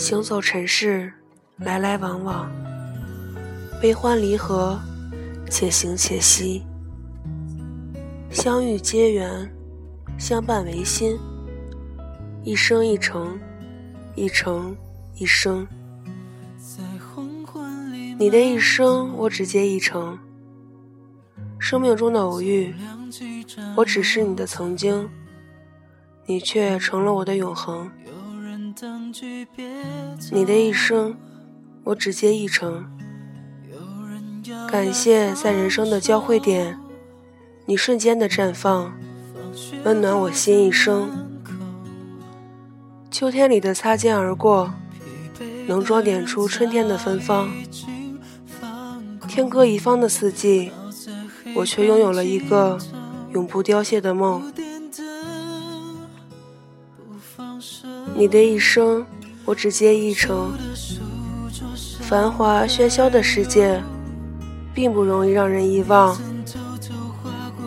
[0.00, 1.12] 行走尘世，
[1.58, 2.50] 来来往往，
[3.82, 4.80] 悲欢离合，
[5.50, 6.62] 且行且惜。
[8.30, 9.54] 相遇皆缘，
[10.18, 11.18] 相伴为心。
[12.42, 13.38] 一生一程，
[14.14, 14.74] 一程
[15.16, 15.68] 一生。
[18.18, 20.18] 你的一生，我只接一程。
[21.58, 22.74] 生命中的偶遇，
[23.76, 25.06] 我只是你的曾经，
[26.24, 27.90] 你却成了我的永恒。
[30.32, 31.14] 你的一生，
[31.84, 32.86] 我只接一程。
[34.68, 36.78] 感谢在人生的交汇点，
[37.66, 38.92] 你瞬间的绽放，
[39.84, 41.28] 温暖我心一生。
[43.10, 44.72] 秋天里的擦肩而过，
[45.66, 47.50] 能装点出春天的芬芳。
[49.28, 50.72] 天各一方的四季，
[51.54, 52.78] 我却拥有了一个
[53.32, 54.50] 永不凋谢的梦。
[58.14, 59.06] 你的一生，
[59.44, 60.52] 我只接一程。
[62.00, 63.82] 繁华喧嚣的世界，
[64.74, 66.18] 并不容易让人遗忘。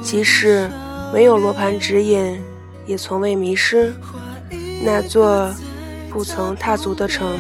[0.02, 0.69] 即使
[1.13, 2.41] 没有罗盘指引，
[2.85, 3.94] 也从未迷失
[4.83, 5.53] 那座
[6.09, 7.38] 不曾踏足的城。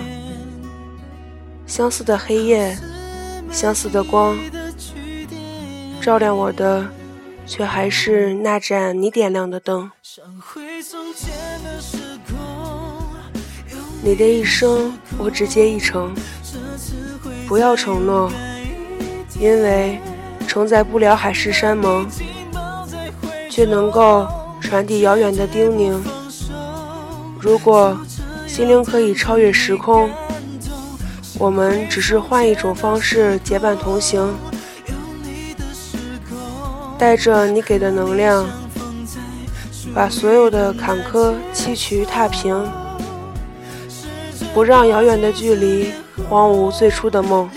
[1.65, 2.77] 相似的黑夜。
[3.51, 4.35] 相似的光，
[6.01, 6.87] 照亮我的，
[7.45, 9.91] 却还是那盏你点亮的灯。
[10.01, 11.29] 上回从前
[11.63, 12.12] 的时
[14.03, 16.13] 你的一生，我只接一程。
[17.47, 18.29] 不要承诺，
[19.39, 19.97] 因为
[20.47, 22.05] 承载不了海誓山盟，
[23.49, 24.27] 却能够
[24.59, 26.01] 传递遥远的叮咛。
[27.39, 27.97] 如果
[28.45, 30.09] 心灵可以超越时空。
[31.39, 34.33] 我们只是换一种方式结伴同行，
[36.97, 38.47] 带着你给的能量，
[39.95, 42.55] 把所有的坎坷崎岖踏平，
[44.53, 45.91] 不让遥远的距离
[46.29, 47.49] 荒芜最初的梦。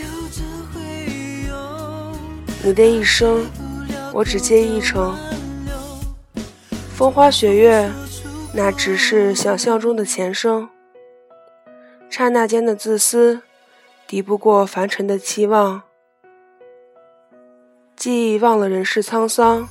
[2.62, 3.46] 你的一生，
[4.12, 5.16] 我只接一程。
[6.94, 7.90] 风花雪月，
[8.54, 10.68] 那只是想象中的前生。
[12.10, 13.42] 刹那间的自私。
[14.08, 15.82] 敌不过凡尘的期望，
[17.96, 19.68] 记忆忘了人世沧桑，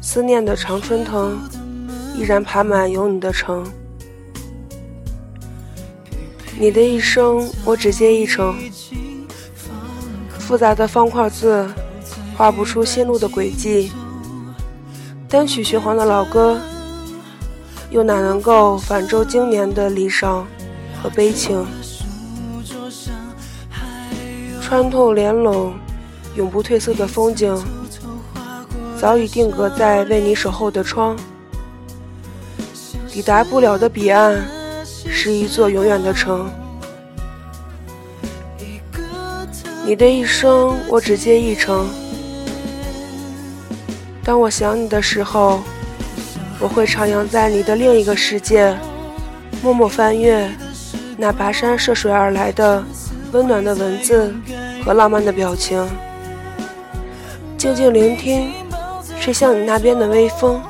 [0.00, 1.36] 思念的常春藤
[2.14, 3.66] 依然爬满有你的城。
[6.56, 8.54] 你的一生，我只接一程。
[10.38, 11.68] 复杂的方块字，
[12.36, 13.90] 画不出心路的轨迹。
[15.28, 16.60] 单曲循环的老歌，
[17.90, 20.44] 又哪能够反奏经年的离殇
[21.02, 21.66] 和悲情？
[24.62, 25.74] 穿透帘拢，
[26.36, 27.56] 永不褪色的风景，
[28.98, 31.16] 早已定格在为你守候的窗。
[33.08, 34.44] 抵达不了的彼岸，
[35.08, 36.50] 是一座永远的城。
[39.84, 41.88] 你的一生，我只接一程。
[44.22, 45.62] 当我想你的时候，
[46.58, 48.76] 我会徜徉在你的另一个世界，
[49.62, 50.50] 默默翻阅
[51.16, 52.82] 那跋山涉水而来的
[53.32, 54.34] 温暖的文字。
[54.84, 55.82] 和浪漫的表情，
[57.56, 58.52] 静静聆听
[59.18, 60.60] 吹向你那边的微风，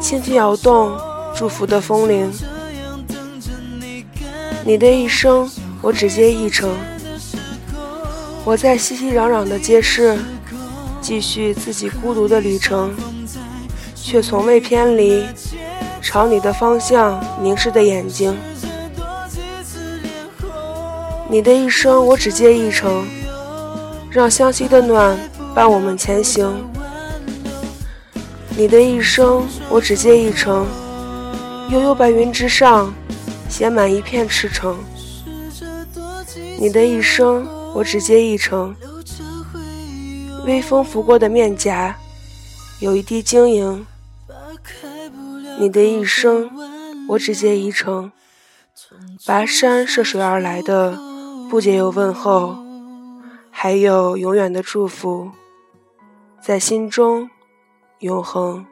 [0.00, 0.98] 轻轻摇动
[1.36, 2.32] 祝福的风铃。
[4.68, 6.76] 你的一生，我只接一程。
[8.44, 10.18] 我在熙熙攘攘的街市，
[11.00, 12.94] 继续自己孤独的旅程，
[13.94, 15.24] 却从未偏离
[16.02, 18.36] 朝你的方向凝视的眼睛。
[21.30, 23.06] 你的一生，我只接一程，
[24.10, 25.18] 让相惜的暖
[25.54, 26.62] 伴我们前行。
[28.54, 30.66] 你的一生，我只接一程，
[31.70, 32.92] 悠悠白云之上，
[33.48, 34.78] 写满一片赤诚。
[36.58, 38.74] 你的一生，我只接一程，
[40.44, 41.96] 微风拂过的面颊，
[42.80, 43.86] 有一滴晶莹。
[45.58, 46.50] 你的一生，
[47.08, 48.12] 我只接一程，
[49.24, 50.98] 跋山涉水而来的。
[51.50, 52.56] 不仅有问候，
[53.50, 55.30] 还有永远的祝福，
[56.42, 57.30] 在心中
[58.00, 58.66] 永恒。